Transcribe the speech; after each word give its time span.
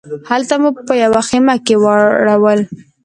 هلته 0.29 0.53
مو 0.61 0.69
په 0.87 0.93
یوه 1.03 1.21
خیمه 1.27 1.55
کې 1.65 1.75
واړول. 1.83 2.59